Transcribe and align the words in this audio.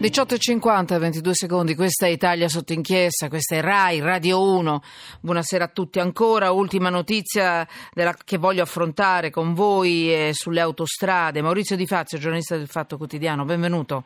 18.50, 0.00 0.98
22 0.98 1.34
secondi, 1.34 1.74
questa 1.74 2.06
è 2.06 2.08
Italia 2.08 2.48
sotto 2.48 2.72
inchiesta, 2.72 3.28
questa 3.28 3.56
è 3.56 3.60
RAI, 3.60 4.00
Radio 4.00 4.42
1. 4.42 4.82
Buonasera 5.20 5.64
a 5.64 5.68
tutti 5.68 5.98
ancora. 6.00 6.52
Ultima 6.52 6.88
notizia 6.88 7.68
della, 7.92 8.16
che 8.24 8.38
voglio 8.38 8.62
affrontare 8.62 9.28
con 9.28 9.52
voi 9.52 10.10
è 10.10 10.30
sulle 10.32 10.60
autostrade. 10.60 11.42
Maurizio 11.42 11.76
Di 11.76 11.86
Fazio, 11.86 12.16
giornalista 12.16 12.56
del 12.56 12.68
Fatto 12.68 12.96
Quotidiano, 12.96 13.44
benvenuto. 13.44 14.04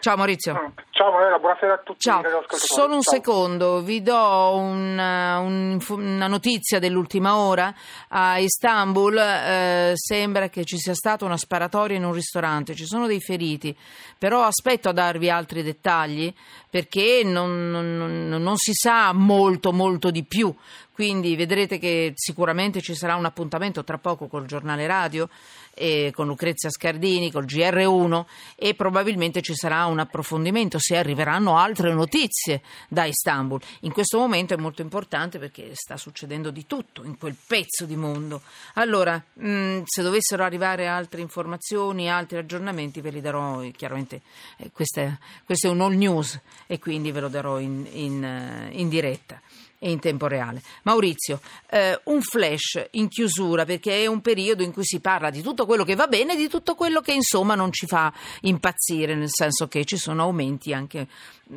Ciao 0.00 0.16
Maurizio. 0.16 0.54
Mm. 0.54 0.66
Ciao 0.90 1.10
Morena, 1.10 1.38
buonasera 1.38 1.74
a 1.74 1.78
tutti. 1.78 2.00
Ciao, 2.00 2.22
solo 2.50 2.94
un 2.94 3.02
Ciao. 3.02 3.14
secondo, 3.14 3.82
vi 3.82 4.00
do 4.02 4.56
una, 4.56 5.38
un- 5.38 5.78
una 5.88 6.26
notizia 6.26 6.78
dell'ultima 6.78 7.36
ora. 7.36 7.72
A 8.08 8.38
Istanbul 8.38 9.16
eh, 9.16 9.92
sembra 9.94 10.48
che 10.48 10.64
ci 10.64 10.78
sia 10.78 10.94
stata 10.94 11.24
una 11.24 11.36
sparatoria 11.36 11.96
in 11.96 12.04
un 12.04 12.12
ristorante, 12.12 12.74
ci 12.74 12.86
sono 12.86 13.06
dei 13.06 13.20
feriti, 13.20 13.76
però 14.16 14.42
aspetto 14.44 14.88
a 14.88 14.92
darvi 14.92 15.30
altri 15.30 15.62
dettagli 15.62 16.32
perché 16.70 17.22
non- 17.24 17.70
non- 17.70 18.26
non 18.28 18.56
si 18.56 18.72
sa 18.74 19.12
molto 19.12 19.72
molto 19.72 20.10
di 20.10 20.24
più. 20.24 20.54
Quindi 20.98 21.36
vedrete 21.36 21.78
che 21.78 22.12
sicuramente 22.16 22.80
ci 22.80 22.92
sarà 22.96 23.14
un 23.14 23.24
appuntamento 23.24 23.84
tra 23.84 23.98
poco 23.98 24.26
col 24.26 24.46
giornale 24.46 24.84
radio, 24.88 25.28
e 25.72 26.10
con 26.12 26.26
Lucrezia 26.26 26.70
Scardini, 26.70 27.30
col 27.30 27.44
GR1 27.44 28.24
e 28.56 28.74
probabilmente 28.74 29.40
ci 29.40 29.54
sarà 29.54 29.86
un 29.86 30.00
approfondimento 30.00 30.80
se 30.80 30.96
arriveranno 30.96 31.56
altre 31.56 31.94
notizie 31.94 32.62
da 32.88 33.04
Istanbul. 33.04 33.60
In 33.82 33.92
questo 33.92 34.18
momento 34.18 34.54
è 34.54 34.56
molto 34.56 34.82
importante 34.82 35.38
perché 35.38 35.70
sta 35.74 35.96
succedendo 35.96 36.50
di 36.50 36.66
tutto 36.66 37.04
in 37.04 37.16
quel 37.16 37.36
pezzo 37.46 37.84
di 37.84 37.94
mondo. 37.94 38.42
Allora, 38.74 39.22
mh, 39.34 39.82
se 39.84 40.02
dovessero 40.02 40.42
arrivare 40.42 40.88
altre 40.88 41.20
informazioni, 41.20 42.10
altri 42.10 42.38
aggiornamenti, 42.38 43.00
ve 43.00 43.10
li 43.10 43.20
darò 43.20 43.62
eh, 43.62 43.70
chiaramente. 43.70 44.20
eh, 44.56 44.72
questa 44.72 45.16
questo 45.44 45.68
è 45.68 45.70
un 45.70 45.80
all 45.80 45.94
news 45.94 46.40
e 46.66 46.80
quindi 46.80 47.12
ve 47.12 47.20
lo 47.20 47.28
darò 47.28 47.60
in- 47.60 47.86
in, 47.92 48.24
eh, 48.24 48.70
in 48.72 48.88
diretta 48.88 49.40
e 49.78 49.90
in 49.90 50.00
tempo 50.00 50.26
reale. 50.26 50.62
Maurizio, 50.82 51.40
eh, 51.70 52.00
un 52.04 52.20
flash 52.20 52.88
in 52.92 53.08
chiusura 53.08 53.64
perché 53.64 54.02
è 54.02 54.06
un 54.06 54.20
periodo 54.20 54.62
in 54.62 54.72
cui 54.72 54.84
si 54.84 55.00
parla 55.00 55.30
di 55.30 55.40
tutto 55.40 55.66
quello 55.66 55.84
che 55.84 55.94
va 55.94 56.06
bene 56.06 56.34
e 56.34 56.36
di 56.36 56.48
tutto 56.48 56.74
quello 56.74 57.00
che 57.00 57.12
insomma 57.12 57.54
non 57.54 57.72
ci 57.72 57.86
fa 57.86 58.12
impazzire, 58.40 59.14
nel 59.14 59.30
senso 59.30 59.68
che 59.68 59.84
ci 59.84 59.96
sono 59.96 60.22
aumenti 60.22 60.72
anche, 60.72 61.06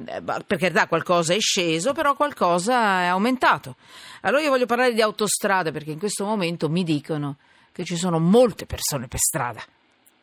eh, 0.05 0.21
per 0.21 0.57
carità 0.57 0.87
qualcosa 0.87 1.33
è 1.33 1.39
sceso, 1.39 1.93
però 1.93 2.15
qualcosa 2.15 3.01
è 3.01 3.05
aumentato. 3.05 3.75
Allora 4.21 4.43
io 4.43 4.49
voglio 4.49 4.67
parlare 4.67 4.93
di 4.93 5.01
autostrade 5.01 5.71
perché 5.71 5.91
in 5.91 5.99
questo 5.99 6.23
momento 6.23 6.69
mi 6.69 6.83
dicono 6.83 7.37
che 7.71 7.83
ci 7.83 7.95
sono 7.95 8.19
molte 8.19 8.65
persone 8.65 9.07
per 9.07 9.19
strada. 9.19 9.63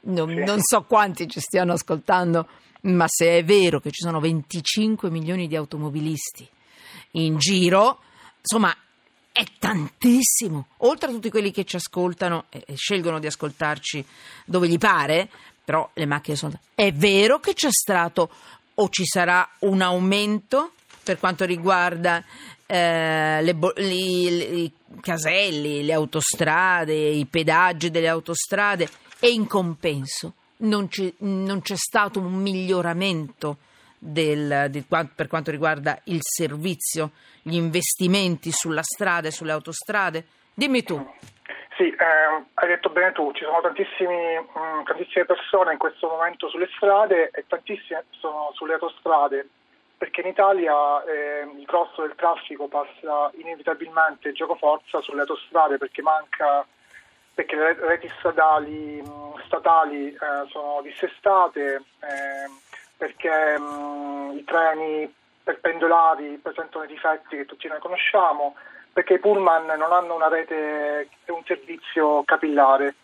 Non, 0.00 0.32
non 0.32 0.58
so 0.60 0.82
quanti 0.82 1.28
ci 1.28 1.40
stiano 1.40 1.72
ascoltando, 1.72 2.46
ma 2.82 3.06
se 3.08 3.38
è 3.38 3.44
vero 3.44 3.80
che 3.80 3.90
ci 3.90 4.02
sono 4.02 4.20
25 4.20 5.10
milioni 5.10 5.48
di 5.48 5.56
automobilisti 5.56 6.48
in 7.12 7.38
giro, 7.38 8.00
insomma, 8.40 8.74
è 9.32 9.44
tantissimo. 9.58 10.68
Oltre 10.78 11.08
a 11.08 11.12
tutti 11.12 11.30
quelli 11.30 11.50
che 11.50 11.64
ci 11.64 11.76
ascoltano 11.76 12.46
e 12.50 12.74
scelgono 12.74 13.18
di 13.18 13.26
ascoltarci 13.26 14.04
dove 14.44 14.68
gli 14.68 14.78
pare, 14.78 15.28
però 15.64 15.88
le 15.94 16.06
macchine 16.06 16.36
sono. 16.36 16.58
È 16.74 16.92
vero 16.92 17.40
che 17.40 17.54
c'è 17.54 17.70
stato 17.70 18.30
o 18.74 18.88
ci 18.88 19.04
sarà 19.04 19.48
un 19.60 19.80
aumento 19.82 20.72
per 21.02 21.18
quanto 21.18 21.44
riguarda 21.44 22.22
eh, 22.66 23.40
le 23.42 23.54
bo- 23.54 23.72
i 23.76 24.70
caselli, 25.00 25.84
le 25.84 25.92
autostrade, 25.92 26.94
i 26.94 27.24
pedaggi 27.26 27.90
delle 27.90 28.08
autostrade 28.08 28.88
e 29.18 29.30
in 29.30 29.46
compenso 29.46 30.34
non 30.58 30.88
c'è, 30.88 31.12
non 31.18 31.60
c'è 31.62 31.76
stato 31.76 32.18
un 32.18 32.34
miglioramento 32.34 33.58
del- 33.98 34.66
di 34.70 34.84
per 34.86 35.26
quanto 35.26 35.50
riguarda 35.50 35.98
il 36.04 36.20
servizio, 36.20 37.10
gli 37.42 37.54
investimenti 37.54 38.50
sulla 38.50 38.82
strada 38.82 39.28
e 39.28 39.32
sulle 39.32 39.52
autostrade? 39.52 40.26
Dimmi 40.54 40.82
tu. 40.82 40.96
Sì, 41.76 41.84
ehm, 41.84 42.46
hai 42.54 42.68
detto 42.68 42.90
bene 42.90 43.12
tu, 43.12 43.30
ci 43.32 43.44
sono 43.44 43.60
tantissimi, 43.60 44.38
mm, 44.38 44.82
tantissime 44.84 45.24
persone 45.24 45.72
in 45.72 45.78
questo 45.78 46.08
momento 46.08 46.48
sulle 46.48 46.68
strade 46.74 47.30
e 47.32 47.44
tantissime 47.46 48.04
sono 48.18 48.50
sulle 48.54 48.72
autostrade, 48.74 49.48
perché 49.96 50.22
in 50.22 50.26
Italia 50.26 50.74
ehm, 51.04 51.58
il 51.58 51.64
grosso 51.66 52.02
del 52.02 52.14
traffico 52.16 52.66
passa 52.66 53.30
inevitabilmente 53.38 54.32
giocoforza 54.32 55.00
sulle 55.02 55.20
autostrade 55.20 55.78
perché 55.78 56.02
manca 56.02 56.66
perché 57.32 57.54
le 57.54 57.76
reti 57.78 58.10
stradali, 58.18 59.00
mh, 59.00 59.44
statali 59.46 60.08
eh, 60.08 60.18
sono 60.50 60.80
dissestate, 60.82 61.74
ehm, 62.00 62.58
perché 62.98 63.58
mh, 63.58 64.36
i 64.36 64.44
treni 64.44 65.14
per 65.42 65.60
pendolari 65.60 66.38
presentano 66.42 66.84
i 66.84 66.88
difetti 66.88 67.36
che 67.36 67.46
tutti 67.46 67.68
noi 67.68 67.78
conosciamo, 67.78 68.54
perché 68.92 69.14
i 69.14 69.18
pullman 69.18 69.64
non 69.64 69.92
hanno 69.92 70.14
una 70.14 70.28
rete 70.28 71.08
e 71.24 71.32
un 71.32 71.42
servizio 71.46 72.22
capillare, 72.24 72.96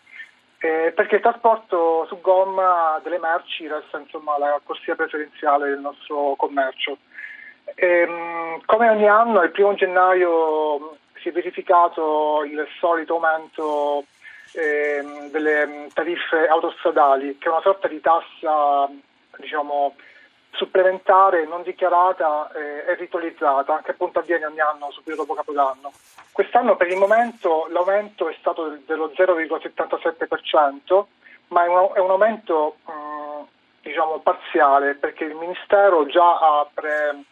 eh, 0.59 0.91
perché 0.95 1.15
il 1.15 1.21
trasporto 1.21 2.05
su 2.07 2.19
gomma 2.21 2.99
delle 3.01 3.17
merci 3.17 3.67
resta 3.67 3.97
insomma 3.97 4.37
la 4.37 4.59
corsia 4.63 4.95
preferenziale 4.95 5.69
del 5.69 5.79
nostro 5.79 6.35
commercio. 6.35 6.97
Ehm, 7.75 8.61
come 8.65 8.89
ogni 8.89 9.07
anno, 9.07 9.41
il 9.41 9.51
primo 9.51 9.73
gennaio 9.73 10.97
si 11.21 11.29
è 11.29 11.31
verificato 11.31 12.43
il 12.43 12.67
solito 12.79 13.15
aumento 13.15 14.03
ehm, 14.53 15.31
delle 15.31 15.65
mm, 15.65 15.87
tariffe 15.93 16.47
autostradali, 16.47 17.37
che 17.37 17.47
è 17.47 17.51
una 17.51 17.61
sorta 17.61 17.87
di 17.87 17.99
tassa 18.01 18.87
diciamo, 19.37 19.95
supplementare 20.51 21.45
non 21.45 21.63
dichiarata 21.63 22.49
eh, 22.53 22.85
e 22.91 22.95
ritualizzata, 22.95 23.81
che 23.83 23.91
appunto 23.91 24.19
avviene 24.19 24.45
ogni 24.45 24.61
anno 24.61 24.89
subito 24.91 25.17
dopo 25.17 25.33
Capodanno. 25.33 25.91
Quest'anno 26.31 26.75
per 26.75 26.87
il 26.87 26.97
momento 26.97 27.67
l'aumento 27.69 28.29
è 28.29 28.35
stato 28.39 28.67
del- 28.69 28.81
dello 28.85 29.11
0,77%, 29.15 31.07
ma 31.47 31.63
è 31.63 31.67
un, 31.67 31.91
è 31.93 31.99
un 31.99 32.09
aumento 32.09 32.77
mh, 32.85 33.41
diciamo 33.81 34.19
parziale 34.19 34.95
perché 34.95 35.25
il 35.25 35.35
Ministero 35.35 36.05
già 36.05 36.37
ha 36.39 36.67
pre- 36.73 37.23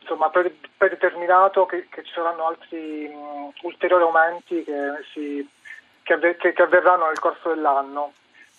insomma, 0.00 0.28
pre- 0.30 0.58
predeterminato 0.76 1.64
che, 1.66 1.86
che 1.88 2.02
ci 2.04 2.12
saranno 2.12 2.46
altri 2.46 3.08
mh, 3.08 3.52
ulteriori 3.62 4.02
aumenti 4.02 4.64
che, 4.64 4.74
si- 5.12 5.48
che 6.02 6.12
avver- 6.12 6.52
che 6.52 6.62
avverranno 6.62 7.06
nel 7.06 7.18
corso 7.18 7.48
dell'anno. 7.50 8.12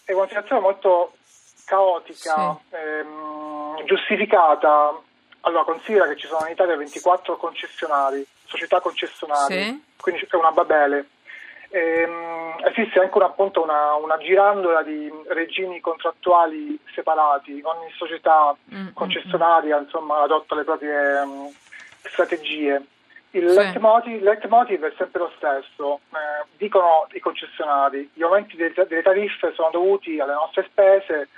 È 0.05 0.13
una 0.13 0.27
situazione 0.27 0.61
molto 0.61 1.13
caotica, 1.69 2.57
ehm, 2.71 3.85
giustificata. 3.85 4.99
Allora, 5.41 5.63
considera 5.63 6.07
che 6.07 6.17
ci 6.17 6.27
sono 6.27 6.45
in 6.47 6.51
Italia 6.53 6.75
24 6.75 7.37
concessionari, 7.37 8.25
società 8.45 8.81
concessionarie, 8.81 9.63
Sì. 9.63 9.83
quindi 10.01 10.27
è 10.29 10.35
una 10.35 10.51
babele. 10.51 11.07
Ehm, 11.69 12.55
esiste 12.65 12.99
anche 12.99 13.15
una, 13.15 13.27
appunto 13.27 13.61
una, 13.61 13.93
una 13.93 14.17
girandola 14.17 14.81
di 14.81 15.09
regimi 15.27 15.79
contrattuali 15.79 16.77
separati, 16.95 17.61
ogni 17.63 17.91
società 17.95 18.55
Mm, 18.73 18.87
mm, 18.87 18.87
concessionaria 18.93 19.77
insomma, 19.77 20.21
adotta 20.23 20.55
le 20.55 20.63
proprie 20.63 21.23
mm, 21.25 21.45
strategie. 22.11 22.81
Il 23.31 23.47
Sì. 23.49 23.55
leitmotiv, 23.55 24.23
leitmotiv 24.23 24.83
è 24.83 24.93
sempre 24.97 25.19
lo 25.21 25.31
stesso, 25.37 25.99
Eh, 26.11 26.45
dicono 26.57 27.07
i 27.11 27.19
concessionari, 27.19 28.09
gli 28.13 28.23
aumenti 28.23 28.57
delle 28.57 29.03
tariffe 29.03 29.53
sono 29.53 29.69
dovuti 29.71 30.19
alle 30.19 30.33
nostre 30.33 30.63
spese, 30.63 31.29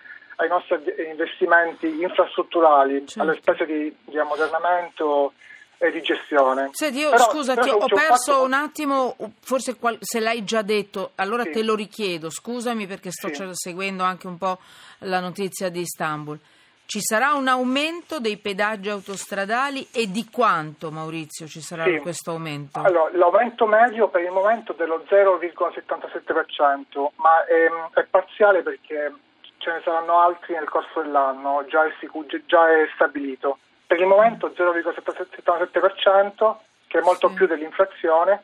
ai 0.42 0.48
nostri 0.48 0.78
investimenti 1.08 2.02
infrastrutturali, 2.02 3.06
Certo. 3.08 3.22
alle 3.22 3.36
spese 3.40 3.66
di, 3.66 3.96
di 4.06 4.18
ammodernamento 4.18 5.34
e 5.78 5.92
di 5.92 6.02
gestione. 6.02 6.70
Senti, 6.74 7.00
io 7.00 7.10
Però- 7.10 7.30
scusati, 7.30 7.60
però 7.70 7.78
ho 7.78 7.88
perso 7.88 8.32
fatto- 8.34 8.44
un 8.44 8.54
attimo, 8.54 9.16
forse 9.42 9.78
qual- 9.78 9.98
se 10.00 10.20
l'hai 10.20 10.44
già 10.44 10.62
detto, 10.62 11.12
allora 11.16 11.44
Sì. 11.44 11.52
te 11.52 11.64
lo 11.64 11.76
richiedo, 11.76 12.30
scusami 12.30 12.86
perché 12.88 13.12
sto 13.12 13.28
Sì. 13.30 13.34
cer- 13.36 13.52
seguendo 13.54 14.04
anche 14.04 14.28
un 14.28 14.38
po' 14.38 14.60
la 15.00 15.20
notizia 15.20 15.70
di 15.70 15.82
Istanbul. 15.82 16.38
Ci 16.86 17.00
sarà 17.02 17.34
un 17.34 17.48
aumento 17.48 18.20
dei 18.20 18.38
pedaggi 18.38 18.90
autostradali 18.90 19.88
e 19.94 20.12
di 20.12 20.28
quanto, 20.30 20.92
Maurizio, 20.92 21.48
ci 21.48 21.62
sarà 21.62 21.86
Sì. 21.86 21.98
questo 22.00 22.32
aumento? 22.32 22.82
Allora, 22.82 23.10
l'aumento 23.14 23.66
medio 23.66 24.10
per 24.10 24.22
il 24.24 24.32
momento 24.32 24.74
è 24.74 24.76
dello 24.76 25.04
0,77%, 25.08 27.14
ma 27.16 27.46
è, 27.46 27.70
è 28.00 28.04
parziale 28.10 28.62
perché 28.62 29.14
ce 29.62 29.72
ne 29.72 29.82
saranno 29.84 30.20
altri 30.20 30.56
nel 30.56 30.68
corso 30.68 31.02
dell'anno, 31.02 31.64
già 31.68 31.86
è, 31.86 31.94
sicu- 32.00 32.44
già 32.46 32.70
è 32.70 32.90
stabilito. 32.96 33.60
Per 33.86 34.00
il 34.00 34.08
momento 34.08 34.52
0,77%, 34.56 36.56
che 36.88 37.00
è 37.00 37.02
molto 37.02 37.30
Sì. 37.30 37.36
più 37.36 37.48
dell'inflazione. 37.48 38.44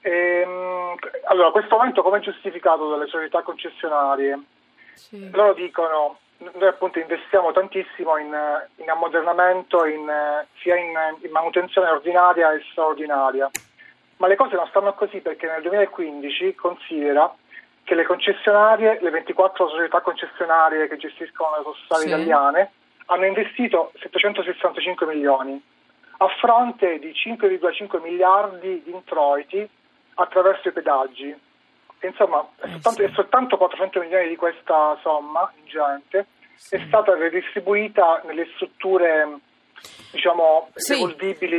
Ehm, 0.00 0.94
allora, 1.24 1.50
questo 1.50 1.74
aumento 1.74 2.02
come 2.02 2.18
è 2.18 2.20
giustificato 2.20 2.88
dalle 2.88 3.06
società 3.06 3.42
concessionarie? 3.42 4.38
Sì. 4.94 5.30
Loro 5.30 5.52
dicono 5.52 6.18
noi 6.38 6.68
appunto 6.68 6.98
investiamo 6.98 7.50
tantissimo 7.52 8.18
in, 8.18 8.36
in 8.76 8.90
ammodernamento, 8.90 9.86
in, 9.86 10.10
sia 10.60 10.76
in, 10.76 10.92
in 11.20 11.30
manutenzione 11.30 11.88
ordinaria 11.88 12.52
e 12.52 12.62
straordinaria, 12.70 13.50
ma 14.18 14.26
le 14.26 14.36
cose 14.36 14.54
non 14.54 14.66
stanno 14.68 14.92
così 14.92 15.20
perché 15.20 15.46
nel 15.46 15.62
2015 15.62 16.54
considera 16.54 17.34
che 17.86 17.94
le 17.94 18.04
concessionarie, 18.04 18.98
le 19.00 19.10
24 19.10 19.68
società 19.68 20.00
concessionarie 20.00 20.88
che 20.88 20.96
gestiscono 20.96 21.50
le 21.52 21.56
autostrade 21.58 22.02
Sì. 22.02 22.08
italiane, 22.08 22.70
hanno 23.06 23.26
investito 23.26 23.92
765 24.00 25.06
milioni 25.06 25.62
a 26.18 26.26
fronte 26.40 26.98
di 26.98 27.12
5,5 27.12 28.02
miliardi 28.02 28.82
di 28.84 28.90
introiti 28.90 29.68
attraverso 30.14 30.66
i 30.68 30.72
pedaggi. 30.72 31.32
Insomma, 32.00 32.44
è 32.56 32.68
soltanto, 32.70 33.02
è 33.02 33.10
soltanto 33.14 33.56
400 33.56 34.00
milioni 34.00 34.28
di 34.30 34.36
questa 34.36 34.98
somma 35.02 35.50
ingente 35.62 36.26
è 36.70 36.82
stata 36.88 37.14
redistribuita 37.14 38.22
nelle 38.24 38.48
strutture 38.54 39.38
diciamo 40.10 40.70
Sì. 40.74 41.06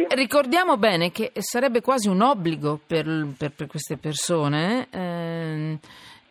Ricordiamo 0.10 0.76
bene 0.78 1.12
che 1.12 1.32
sarebbe 1.36 1.82
quasi 1.82 2.10
un 2.10 2.22
obbligo 2.22 2.80
per, 2.86 3.06
per- 3.38 3.52
per 3.52 3.68
queste 3.68 3.98
persone 3.98 4.88
ehm, 4.92 5.78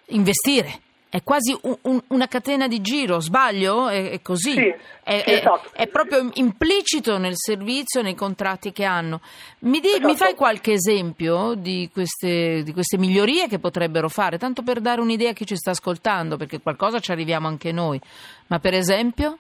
investire. 0.08 0.80
È 1.08 1.22
quasi 1.22 1.56
un- 1.62 1.78
un- 1.82 2.02
una 2.08 2.26
catena 2.26 2.66
di 2.66 2.80
giro, 2.82 3.20
sbaglio? 3.20 3.88
È, 3.88 4.10
è 4.10 4.20
così? 4.22 4.50
Sì, 4.52 4.66
è, 5.02 5.18
sì, 5.20 5.30
è- 5.30 5.34
esatto. 5.36 5.70
è 5.72 5.86
proprio 5.86 6.28
implicito 6.34 7.16
nel 7.16 7.34
servizio, 7.36 8.02
nei 8.02 8.14
contratti 8.14 8.72
che 8.72 8.84
hanno. 8.84 9.20
Mi, 9.60 9.80
di- 9.80 9.88
Esatto. 9.88 10.06
mi 10.08 10.16
fai 10.16 10.34
qualche 10.34 10.72
esempio 10.72 11.54
di 11.54 11.88
queste, 11.92 12.62
di 12.64 12.72
queste 12.72 12.98
migliorie 12.98 13.46
che 13.48 13.58
potrebbero 13.58 14.08
fare? 14.08 14.36
Tanto 14.36 14.62
per 14.62 14.80
dare 14.80 15.00
un'idea 15.00 15.30
a 15.30 15.32
chi 15.32 15.46
ci 15.46 15.56
sta 15.56 15.70
ascoltando, 15.70 16.36
perché 16.36 16.60
qualcosa 16.60 16.98
ci 16.98 17.12
arriviamo 17.12 17.46
anche 17.46 17.72
noi. 17.72 17.98
Ma 18.48 18.58
per 18.58 18.74
esempio? 18.74 19.38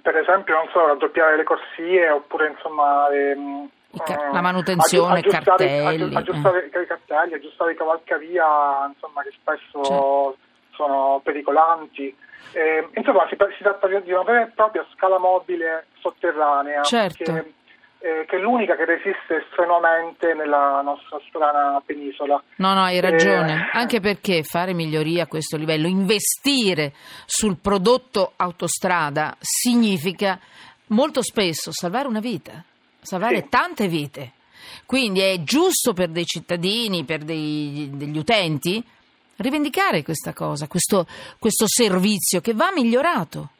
Per 0.00 0.14
esempio, 0.16 0.54
non 0.54 0.68
so, 0.72 0.86
raddoppiare 0.86 1.36
le 1.36 1.44
corsie 1.44 2.08
oppure 2.10 2.48
insomma 2.54 3.08
ehm, 3.10 3.68
ca- 3.98 4.28
eh, 4.28 4.32
la 4.32 4.40
manutenzione, 4.40 5.18
aggiu- 5.18 5.34
aggiustare, 5.34 5.66
cartelli, 5.66 5.94
aggiu- 6.14 6.16
aggiustare 6.16 6.66
i 6.66 6.86
cartelli, 6.86 7.34
aggiustare 7.34 7.72
i 7.72 7.76
cavalcavia, 7.76 8.44
insomma, 8.92 9.22
che 9.22 9.32
spesso 9.40 9.82
Certo. 9.82 10.36
sono 10.74 11.20
pericolanti. 11.22 12.16
Eh, 12.52 12.88
insomma, 12.94 13.26
si, 13.28 13.36
si 13.56 13.62
tratta 13.62 13.86
di 13.88 14.12
una 14.12 14.22
vera 14.22 14.42
e 14.42 14.50
propria 14.54 14.86
scala 14.94 15.18
mobile 15.18 15.86
sotterranea, 16.00 16.82
Certo. 16.82 17.32
che, 17.32 17.52
eh, 18.00 18.24
che 18.26 18.36
è 18.36 18.38
l'unica 18.38 18.74
che 18.76 18.84
resiste 18.86 19.44
strenuamente 19.50 20.32
nella 20.34 20.80
nostra 20.82 21.18
strana 21.28 21.82
penisola. 21.84 22.40
No, 22.56 22.72
no, 22.74 22.82
hai 22.84 23.00
ragione. 23.00 23.68
Eh, 23.72 23.76
Anche 23.78 24.00
perché 24.00 24.44
fare 24.44 24.72
migliorie 24.72 25.20
a 25.20 25.26
questo 25.26 25.56
livello, 25.56 25.88
investire 25.88 26.92
sul 27.26 27.58
prodotto 27.60 28.32
autostrada 28.36 29.36
significa 29.40 30.38
molto 30.86 31.22
spesso 31.22 31.70
salvare 31.72 32.08
una 32.08 32.20
vita, 32.20 32.64
salvare 33.00 33.42
Sì. 33.42 33.46
tante 33.48 33.88
vite. 33.88 34.32
Quindi 34.86 35.20
è 35.20 35.42
giusto 35.42 35.92
per 35.92 36.08
dei 36.08 36.24
cittadini, 36.26 37.04
per 37.04 37.22
dei- 37.22 37.90
degli 37.92 38.16
utenti, 38.16 38.82
rivendicare 39.36 40.02
questa 40.02 40.32
cosa, 40.32 40.66
questo, 40.66 41.06
questo 41.38 41.66
servizio 41.68 42.40
che 42.40 42.54
va 42.54 42.70
migliorato. 42.74 43.50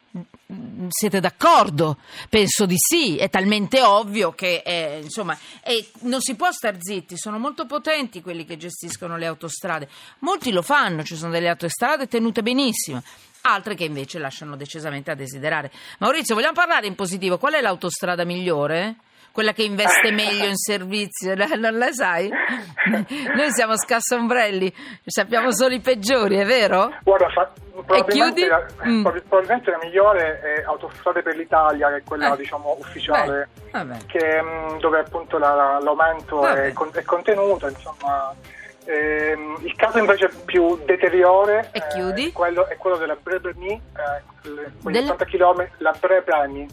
Siete 0.88 1.20
d'accordo? 1.20 1.98
Penso 2.30 2.64
di 2.64 2.76
sì, 2.78 3.16
è 3.18 3.28
talmente 3.28 3.82
ovvio 3.82 4.32
che 4.32 4.62
eh, 4.64 5.00
insomma 5.02 5.38
e 5.62 5.90
non 6.00 6.20
si 6.22 6.34
può 6.34 6.50
star 6.50 6.76
zitti, 6.80 7.18
sono 7.18 7.38
molto 7.38 7.66
potenti 7.66 8.22
quelli 8.22 8.46
che 8.46 8.56
gestiscono 8.56 9.18
le 9.18 9.26
autostrade. 9.26 9.88
Molti 10.20 10.50
lo 10.50 10.62
fanno, 10.62 11.04
ci 11.04 11.14
sono 11.14 11.30
delle 11.30 11.50
autostrade 11.50 12.08
tenute 12.08 12.42
benissimo, 12.42 13.02
altre 13.42 13.74
che 13.74 13.84
invece 13.84 14.18
lasciano 14.18 14.56
decisamente 14.56 15.10
a 15.10 15.14
desiderare. 15.14 15.70
Maurizio, 15.98 16.34
vogliamo 16.34 16.54
parlare 16.54 16.86
in 16.86 16.94
positivo? 16.94 17.36
Qual 17.36 17.52
è 17.52 17.60
l'autostrada 17.60 18.24
migliore? 18.24 18.96
Quella 19.38 19.52
che 19.52 19.62
investe 19.62 20.10
meglio 20.10 20.46
in 20.46 20.56
servizio, 20.56 21.32
non 21.36 21.78
la 21.78 21.92
sai? 21.92 22.28
Noi 23.36 23.52
siamo 23.52 23.76
scassombrelli, 23.76 24.74
sappiamo 25.04 25.52
solo 25.52 25.74
i 25.74 25.80
peggiori, 25.80 26.38
è 26.38 26.44
vero? 26.44 26.90
Guarda, 27.04 27.28
fa- 27.28 27.48
probabilmente, 27.72 28.10
chiudi? 28.10 28.46
la, 28.48 28.66
Mm. 28.84 29.02
prob- 29.04 29.22
probabilmente 29.28 29.70
la 29.70 29.78
migliore 29.80 30.40
è 30.40 30.64
Autostrade 30.64 31.22
per 31.22 31.36
l'Italia, 31.36 31.88
che 31.88 31.96
è 31.98 32.02
quella 32.02 32.34
Eh. 32.34 32.36
diciamo 32.36 32.76
ufficiale, 32.80 33.48
che, 34.08 34.42
mh, 34.42 34.78
dove 34.80 34.98
appunto 34.98 35.38
la- 35.38 35.54
la- 35.54 35.78
l'aumento 35.84 36.44
è, 36.44 36.72
con- 36.72 36.90
è 36.92 37.04
contenuto. 37.04 37.68
Insomma. 37.68 38.34
Ehm, 38.86 39.56
il 39.62 39.76
caso 39.76 39.98
invece 39.98 40.30
più 40.46 40.80
deteriore 40.84 41.68
eh, 41.70 42.32
quello, 42.32 42.66
è 42.66 42.76
quello 42.76 42.96
della 42.96 43.16
Brebemi, 43.22 43.70
eh, 43.70 44.22
quegli 44.82 44.94
Della- 44.96 45.12
80 45.12 45.24
km, 45.26 45.68
la 45.76 45.94
Brebemi, 46.00 46.66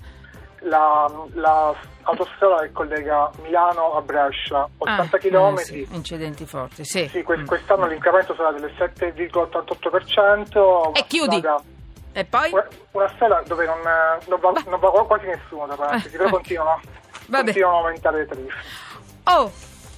la, 0.67 1.11
la 1.33 1.73
autostrada 2.03 2.61
che 2.61 2.71
collega 2.71 3.29
Milano 3.41 3.95
a 3.95 4.01
Brescia, 4.01 4.67
80 4.77 5.15
Ah, 5.15 5.19
km. 5.19 5.57
eh 5.57 5.63
sì, 5.63 5.87
incidenti 5.91 6.45
forti, 6.45 6.85
sì. 6.85 7.07
Sì, 7.07 7.23
que- 7.23 7.37
Mm. 7.37 7.45
quest'anno 7.45 7.87
l'incremento 7.87 8.35
sarà 8.35 8.51
del 8.51 8.71
7,88%. 8.77 10.91
E 10.93 11.03
chiudi? 11.07 11.37
strada- 11.37 11.63
E 12.13 12.25
poi? 12.25 12.51
Una, 12.51 12.67
una 12.91 13.09
strada 13.15 13.41
dove 13.45 13.65
non, 13.65 13.79
non 14.27 14.39
va, 14.39 14.51
non 14.67 14.79
va 14.79 14.89
quasi 15.05 15.25
nessuno, 15.25 15.75
parentesi, 15.75 16.15
però 16.21 16.29
Eh, 16.29 16.31
continuano, 16.31 16.79
Vabbè. 17.27 17.43
continuano 17.43 17.75
a 17.75 17.79
aumentare 17.79 18.17
le 18.19 18.25
tariffe. 18.25 18.57
Oh, 19.25 19.51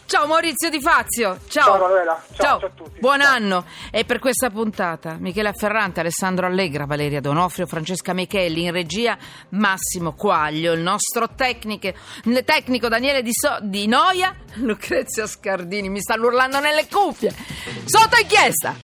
ciao 0.08 0.26
Maurizio 0.26 0.70
Di 0.70 0.80
Fazio. 0.82 1.38
Ciao. 1.48 1.64
Ciao, 1.66 1.78
Manuela. 1.78 2.24
Ciao, 2.34 2.60
ciao 2.60 2.68
a 2.68 2.72
tutti. 2.74 3.00
Buon 3.00 3.22
Ciao. 3.22 3.36
anno. 3.36 3.66
E 3.92 4.04
per 4.06 4.18
questa 4.20 4.50
puntata 4.50 5.18
Michela 5.20 5.54
Ferrante, 5.54 6.00
Alessandro 6.00 6.48
Allegra, 6.48 6.86
Valeria 6.86 7.22
Donofrio, 7.22 7.68
Francesca 7.68 8.14
Michelli, 8.14 8.64
in 8.64 8.72
regia 8.72 9.16
Massimo 9.50 10.14
Quaglio, 10.14 10.74
il 10.74 10.82
nostro 10.82 11.30
tecniche- 11.36 11.94
il 12.24 12.44
tecnico 12.44 12.88
Daniele 12.88 13.22
Di, 13.22 13.32
So- 13.34 13.60
Di 13.62 13.86
Noia, 13.88 14.34
Lucrezia 14.56 15.28
Scardini, 15.28 15.90
mi 15.90 16.00
stanno 16.02 16.26
urlando 16.28 16.60
nelle 16.60 16.88
cuffie. 16.90 17.32
Sotto 17.86 18.18
inchiesta. 18.20 18.74